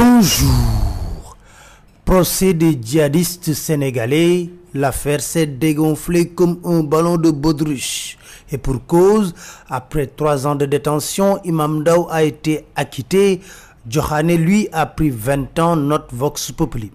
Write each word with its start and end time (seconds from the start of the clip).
Toujours. 0.00 1.36
Procès 2.06 2.54
des 2.54 2.72
djihadistes 2.82 3.52
sénégalais, 3.52 4.48
l'affaire 4.72 5.20
s'est 5.20 5.44
dégonflée 5.44 6.28
comme 6.30 6.58
un 6.64 6.82
ballon 6.82 7.18
de 7.18 7.30
baudruche. 7.30 8.16
Et 8.50 8.56
pour 8.56 8.86
cause, 8.86 9.34
après 9.68 10.06
trois 10.06 10.46
ans 10.46 10.54
de 10.54 10.64
détention, 10.64 11.38
Imam 11.44 11.84
Daou 11.84 12.06
a 12.10 12.22
été 12.22 12.64
acquitté. 12.76 13.42
Johane, 13.86 14.34
lui, 14.36 14.70
a 14.72 14.86
pris 14.86 15.10
20 15.10 15.58
ans, 15.58 15.76
note 15.76 16.08
Vox 16.14 16.50
Populi. 16.50 16.90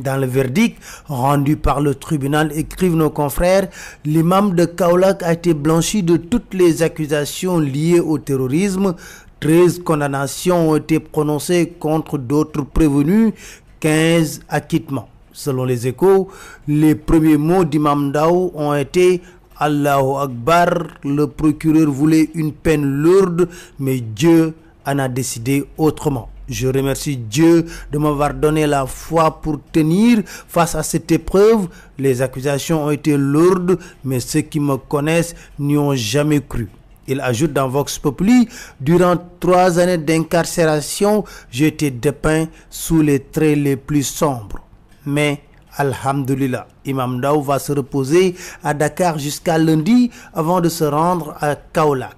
Dans 0.00 0.16
le 0.16 0.26
verdict 0.26 0.82
rendu 1.06 1.56
par 1.56 1.80
le 1.80 1.94
tribunal, 1.94 2.50
écrivent 2.56 2.96
nos 2.96 3.10
confrères, 3.10 3.68
l'imam 4.04 4.56
de 4.56 4.64
Kaolak 4.64 5.22
a 5.22 5.34
été 5.34 5.54
blanchi 5.54 6.02
de 6.02 6.16
toutes 6.16 6.52
les 6.52 6.82
accusations 6.82 7.60
liées 7.60 8.00
au 8.00 8.18
terrorisme. 8.18 8.96
13 9.44 9.80
condamnations 9.84 10.70
ont 10.70 10.76
été 10.76 10.98
prononcées 10.98 11.74
contre 11.78 12.16
d'autres 12.16 12.62
prévenus, 12.62 13.34
15 13.78 14.40
acquittements. 14.48 15.10
Selon 15.34 15.66
les 15.66 15.86
échos, 15.86 16.30
les 16.66 16.94
premiers 16.94 17.36
mots 17.36 17.66
d'Imam 17.66 18.10
Daou 18.10 18.52
ont 18.54 18.74
été 18.74 19.20
Allahu 19.58 20.16
Akbar, 20.22 20.68
le 21.04 21.26
procureur 21.26 21.90
voulait 21.90 22.30
une 22.34 22.52
peine 22.54 22.86
lourde, 22.86 23.50
mais 23.78 24.00
Dieu 24.00 24.54
en 24.86 24.98
a 24.98 25.08
décidé 25.08 25.66
autrement. 25.76 26.30
Je 26.48 26.66
remercie 26.68 27.18
Dieu 27.18 27.66
de 27.92 27.98
m'avoir 27.98 28.32
donné 28.32 28.66
la 28.66 28.86
foi 28.86 29.42
pour 29.42 29.60
tenir 29.70 30.22
face 30.24 30.74
à 30.74 30.82
cette 30.82 31.12
épreuve. 31.12 31.68
Les 31.98 32.22
accusations 32.22 32.86
ont 32.86 32.90
été 32.90 33.14
lourdes, 33.18 33.78
mais 34.04 34.20
ceux 34.20 34.40
qui 34.40 34.58
me 34.58 34.78
connaissent 34.78 35.34
n'y 35.58 35.76
ont 35.76 35.94
jamais 35.94 36.40
cru. 36.40 36.66
Il 37.06 37.20
ajoute 37.20 37.52
dans 37.52 37.68
Vox 37.68 37.98
Populi, 37.98 38.48
durant 38.80 39.16
trois 39.40 39.78
années 39.78 39.98
d'incarcération, 39.98 41.24
j'ai 41.50 41.66
été 41.68 41.90
dépeint 41.90 42.46
sous 42.70 43.02
les 43.02 43.20
traits 43.20 43.58
les 43.58 43.76
plus 43.76 44.02
sombres. 44.04 44.60
Mais, 45.04 45.42
Alhamdulillah, 45.76 46.66
Imam 46.86 47.20
Daou 47.20 47.42
va 47.42 47.58
se 47.58 47.72
reposer 47.72 48.34
à 48.62 48.72
Dakar 48.72 49.18
jusqu'à 49.18 49.58
lundi 49.58 50.10
avant 50.32 50.60
de 50.60 50.68
se 50.68 50.84
rendre 50.84 51.34
à 51.40 51.56
Kaolak. 51.56 52.16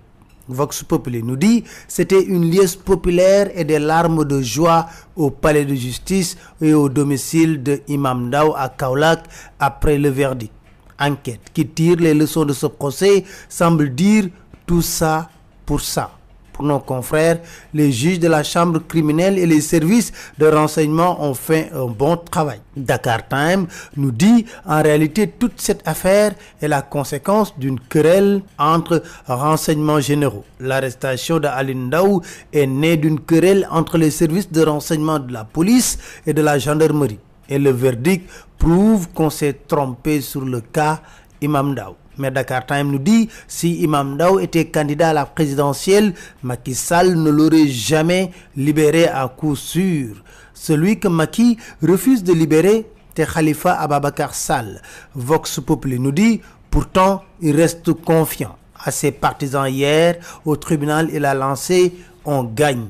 Vox 0.49 0.85
Populi 0.85 1.23
nous 1.25 1.37
dit 1.37 1.65
c'était 1.89 2.23
une 2.23 2.49
liesse 2.51 2.77
populaire 2.77 3.51
et 3.55 3.65
des 3.65 3.81
larmes 3.81 4.25
de 4.25 4.41
joie 4.43 4.87
au 5.17 5.31
palais 5.31 5.65
de 5.65 5.75
justice 5.75 6.37
et 6.61 6.73
au 6.73 6.89
domicile 6.89 7.63
de 7.63 7.81
Imam 7.89 8.31
Dao 8.31 8.55
à 8.57 8.69
Kaolak 8.69 9.25
après 9.59 9.99
le 9.99 10.09
verdict. 10.11 10.53
Enquête 10.99 11.41
qui 11.53 11.67
tire 11.67 11.97
les 11.99 12.15
leçons 12.15 12.45
de 12.45 12.53
ce 12.55 12.67
procès 12.67 13.25
semble 13.49 13.95
dire 13.95 14.29
tout 14.67 14.83
ça 14.83 15.29
pour 15.65 15.81
ça 15.81 16.11
pour 16.57 16.65
nos 16.65 16.79
confrères, 16.81 17.41
les 17.75 17.93
juges 17.93 18.19
de 18.19 18.29
la 18.29 18.43
chambre 18.43 18.79
criminelle 18.89 19.39
et 19.39 19.45
les 19.45 19.61
services 19.61 20.11
de 20.39 20.47
renseignement 20.47 21.23
ont 21.23 21.35
fait 21.35 21.71
un 21.75 21.87
bon 21.87 22.17
travail. 22.17 22.61
Dakar 22.75 23.29
Time 23.29 23.67
nous 23.97 24.11
dit 24.11 24.47
en 24.65 24.83
réalité 24.83 25.29
toute 25.29 25.61
cette 25.61 25.87
affaire 25.87 26.33
est 26.63 26.69
la 26.69 26.81
conséquence 26.81 27.53
d'une 27.59 27.79
querelle 27.79 28.41
entre 28.59 29.03
renseignements 29.27 30.01
généraux. 30.01 30.45
L'arrestation 30.59 31.39
de 31.39 31.91
Daou 31.91 32.23
est 32.53 32.67
née 32.67 32.97
d'une 32.97 33.21
querelle 33.21 33.69
entre 33.71 33.99
les 33.99 34.11
services 34.11 34.51
de 34.51 34.63
renseignement 34.65 35.19
de 35.19 35.33
la 35.35 35.45
police 35.45 35.99
et 36.27 36.33
de 36.33 36.41
la 36.41 36.59
gendarmerie. 36.59 37.19
Et 37.51 37.59
le 37.59 37.71
verdict 37.71 38.31
prouve 38.59 39.09
qu'on 39.11 39.31
s'est 39.31 39.59
trompé 39.69 40.23
sur 40.23 40.41
le 40.41 40.63
cas 40.63 41.01
Imam 41.43 41.75
Daou. 41.75 41.95
Mais 42.19 42.31
Dakar 42.31 42.67
Time 42.67 42.91
nous 42.91 42.99
dit 42.99 43.29
si 43.47 43.77
Imam 43.83 44.17
Dao 44.17 44.39
était 44.39 44.67
candidat 44.67 45.11
à 45.11 45.13
la 45.13 45.27
présidentielle, 45.27 46.15
Macky 46.43 46.75
Sall 46.75 47.15
ne 47.15 47.31
l'aurait 47.31 47.69
jamais 47.69 48.31
libéré 48.57 49.07
à 49.07 49.29
coup 49.29 49.57
sûr. 49.57 50.17
Celui 50.55 50.99
que 50.99 51.09
Macky 51.09 51.59
refuse 51.83 52.25
de 52.25 52.33
libérer, 52.33 52.87
c'est 53.15 53.27
Khalifa 53.33 53.73
Ababakar 53.75 54.35
Sall. 54.35 54.81
Vox 55.15 55.61
Populi 55.61 55.99
nous 55.99 56.13
dit 56.13 56.41
pourtant 56.71 57.23
il 57.41 57.57
reste 57.57 57.93
confiant. 57.93 58.57
À 58.85 58.91
ses 58.91 59.11
partisans 59.11 59.67
hier, 59.67 60.17
au 60.45 60.57
tribunal, 60.57 61.09
il 61.13 61.25
a 61.25 61.35
lancé 61.35 61.95
on 62.25 62.45
gagne. 62.45 62.89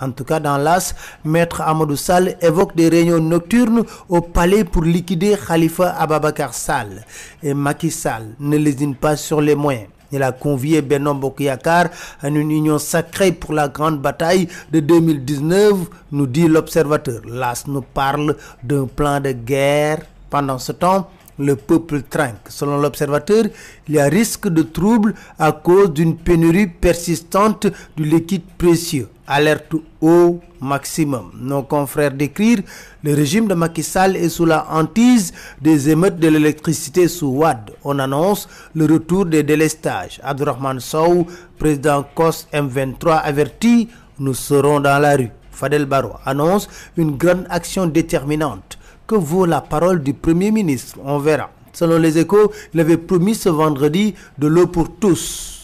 En 0.00 0.10
tout 0.12 0.24
cas, 0.24 0.40
dans 0.40 0.56
l'AS, 0.58 0.94
Maître 1.24 1.60
Amadou 1.60 1.96
Sall 1.96 2.36
évoque 2.40 2.76
des 2.76 2.88
réunions 2.88 3.20
nocturnes 3.20 3.84
au 4.08 4.20
palais 4.20 4.64
pour 4.64 4.82
liquider 4.84 5.36
Khalifa 5.36 5.90
Ababakar 5.98 6.54
Sall. 6.54 7.04
Et 7.42 7.54
Macky 7.54 7.90
Sall 7.90 8.34
ne 8.38 8.56
lésine 8.56 8.94
pas 8.94 9.16
sur 9.16 9.40
les 9.40 9.54
moyens. 9.54 9.88
Il 10.10 10.22
a 10.22 10.32
convié 10.32 10.80
Benon 10.80 11.16
Bokuyakar 11.16 11.88
à 12.22 12.28
une 12.28 12.50
union 12.50 12.78
sacrée 12.78 13.32
pour 13.32 13.52
la 13.52 13.68
grande 13.68 14.00
bataille 14.00 14.48
de 14.72 14.80
2019, 14.80 15.74
nous 16.12 16.26
dit 16.26 16.48
l'observateur. 16.48 17.20
L'AS 17.26 17.66
nous 17.66 17.82
parle 17.82 18.36
d'un 18.62 18.86
plan 18.86 19.20
de 19.20 19.32
guerre. 19.32 19.98
Pendant 20.30 20.58
ce 20.58 20.72
temps, 20.72 21.08
le 21.38 21.56
peuple 21.56 22.02
trinque. 22.02 22.48
Selon 22.48 22.78
l'observateur, 22.78 23.44
il 23.88 23.94
y 23.94 23.98
a 23.98 24.06
risque 24.06 24.48
de 24.48 24.62
troubles 24.62 25.14
à 25.38 25.52
cause 25.52 25.92
d'une 25.92 26.16
pénurie 26.16 26.66
persistante 26.66 27.66
du 27.96 28.04
liquide 28.04 28.42
précieux. 28.56 29.08
Alerte 29.30 29.74
au 30.00 30.40
maximum. 30.60 31.30
Nos 31.38 31.62
confrères 31.62 32.12
décrivent 32.12 32.62
le 33.04 33.14
régime 33.14 33.46
de 33.46 33.52
Macky 33.54 33.82
Sall 33.82 34.16
est 34.16 34.30
sous 34.30 34.46
la 34.46 34.66
hantise 34.70 35.32
des 35.60 35.90
émeutes 35.90 36.18
de 36.18 36.28
l'électricité 36.28 37.06
sous 37.08 37.28
WAD. 37.28 37.72
On 37.84 37.98
annonce 37.98 38.48
le 38.74 38.86
retour 38.86 39.26
des 39.26 39.42
délestages. 39.42 40.18
Abdurrahman 40.24 40.80
Sow, 40.80 41.26
président 41.58 42.04
COS 42.14 42.48
M23, 42.54 43.20
avertit 43.22 43.88
nous 44.18 44.34
serons 44.34 44.80
dans 44.80 44.98
la 44.98 45.14
rue. 45.16 45.30
Fadel 45.52 45.84
Barro 45.84 46.12
annonce 46.24 46.68
une 46.96 47.16
grande 47.16 47.46
action 47.50 47.86
déterminante 47.86 48.78
que 49.06 49.14
vaut 49.16 49.44
la 49.46 49.60
parole 49.60 50.02
du 50.02 50.14
Premier 50.14 50.50
ministre? 50.50 50.98
On 51.04 51.18
verra. 51.18 51.50
Selon 51.72 51.98
les 51.98 52.18
échos, 52.18 52.52
il 52.74 52.80
avait 52.80 52.96
promis 52.96 53.34
ce 53.34 53.48
vendredi 53.48 54.14
de 54.38 54.46
l'eau 54.46 54.66
pour 54.66 54.88
tous. 54.96 55.57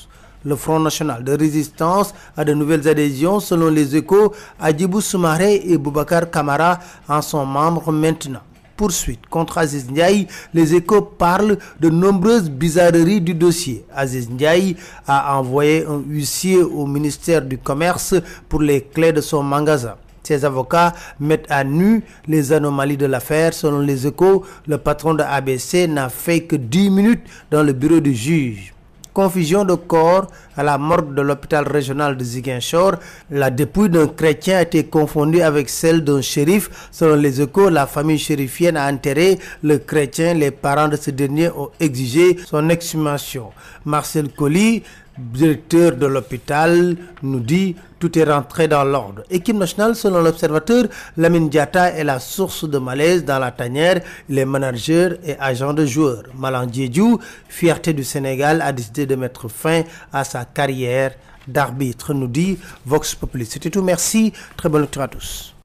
Le 0.44 0.56
Front 0.56 0.81
National 0.81 1.25
de 1.25 1.32
Résistance 1.32 2.15
a 2.37 2.44
de 2.44 2.53
nouvelles 2.53 2.87
adhésions. 2.87 3.41
Selon 3.41 3.69
les 3.71 3.97
échos, 3.97 4.32
Adjibou 4.60 5.00
Soumaré 5.00 5.62
et 5.65 5.78
Boubacar 5.78 6.31
Kamara 6.31 6.78
en 7.09 7.22
sont 7.22 7.47
membres 7.47 7.91
maintenant. 7.91 8.41
Poursuite 8.77 9.27
contre 9.31 9.59
Aziz 9.59 9.88
Ndiaye, 9.88 10.27
les 10.53 10.75
échos 10.75 11.00
parlent 11.00 11.59
de 11.81 11.88
nombreuses 11.88 12.50
bizarreries 12.50 13.21
du 13.21 13.32
dossier. 13.32 13.84
Aziz 13.94 14.28
Ndiaye 14.28 14.77
a 15.06 15.38
envoyé 15.38 15.87
un 15.87 16.03
huissier 16.06 16.61
au 16.61 16.84
ministère 16.84 17.41
du 17.43 17.56
Commerce 17.56 18.15
pour 18.49 18.61
les 18.61 18.81
clés 18.82 19.12
de 19.12 19.21
son 19.21 19.43
magasin. 19.44 19.94
Ses 20.25 20.44
avocats 20.44 20.93
mettent 21.21 21.50
à 21.50 21.62
nu 21.65 22.03
les 22.26 22.53
anomalies 22.53 22.97
de 22.97 23.06
l'affaire. 23.06 23.55
Selon 23.55 23.81
les 23.81 24.06
échos, 24.06 24.43
le 24.66 24.78
patron 24.78 25.15
de 25.15 25.22
ABC 25.22 25.87
n'a 25.87 26.09
fait 26.09 26.41
que 26.43 26.56
10 26.56 26.91
minutes 26.91 27.22
dans 27.50 27.62
le 27.62 27.72
bureau 27.72 28.00
du 28.00 28.15
juge. 28.15 28.73
Confusion 29.14 29.64
de 29.64 29.75
corps 29.76 30.26
à 30.56 30.64
la 30.64 30.76
morgue 30.76 31.14
de 31.14 31.22
l'hôpital 31.22 31.69
régional 31.69 32.16
de 32.16 32.25
Ziguinchor. 32.25 32.97
La 33.30 33.48
dépouille 33.48 33.88
d'un 33.88 34.08
chrétien 34.08 34.58
a 34.58 34.62
été 34.62 34.86
confondue 34.86 35.41
avec 35.41 35.69
celle 35.70 36.02
d'un 36.02 36.20
shérif. 36.20 36.88
Selon 36.91 37.14
les 37.14 37.41
échos, 37.41 37.70
la 37.70 37.86
famille 37.86 38.19
chérifienne 38.19 38.76
a 38.76 38.91
enterré 38.91 39.38
le 39.62 39.78
chrétien. 39.78 40.34
Les 40.34 40.50
parents 40.50 40.88
de 40.88 40.97
ce 40.97 41.12
dernier 41.12 41.48
ont 41.50 41.70
exigé 41.78 42.38
son 42.44 42.69
exhumation. 42.69 43.52
Marcel 43.84 44.30
Colli, 44.30 44.82
directeur 45.19 45.97
de 45.97 46.06
l'hôpital, 46.06 46.97
nous 47.22 47.41
dit 47.41 47.76
tout 47.98 48.19
est 48.19 48.25
rentré 48.25 48.69
dans 48.69 48.84
l'ordre. 48.84 49.22
Équipe 49.30 49.56
nationale, 49.56 49.94
selon 49.94 50.20
l'observateur, 50.22 50.84
Lamine 51.16 51.48
Diata 51.48 51.91
est 51.91 52.04
la 52.04 52.20
source 52.20 52.69
de 52.69 52.78
malaise 52.78 53.25
dans 53.25 53.38
la 53.38 53.50
tanière. 53.50 54.00
Les 54.28 54.44
managers 54.44 55.16
et 55.25 55.36
agents 55.38 55.72
de 55.72 55.86
joueurs. 55.86 56.25
Malang 56.36 56.66
Diédiou, 56.66 57.19
fierté 57.48 57.92
du 57.92 58.04
Sénégal, 58.04 58.60
a 58.60 58.72
décidé 58.72 59.06
de 59.06 59.14
mettre 59.14 59.49
fin 59.49 59.82
à 60.12 60.25
sa 60.25 60.44
carrière 60.44 61.12
d'arbitre, 61.46 62.12
nous 62.14 62.28
dit 62.28 62.58
Vox 62.84 63.14
Populi. 63.14 63.46
C'était 63.46 63.70
tout. 63.70 63.82
Merci. 63.82 64.32
Très 64.56 64.69
bonne 64.69 64.82
lecture 64.82 65.02
à 65.02 65.08
tous. 65.08 65.53